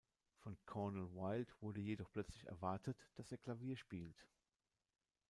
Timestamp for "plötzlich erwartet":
2.11-2.97